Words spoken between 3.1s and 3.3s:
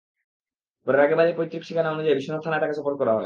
হয়।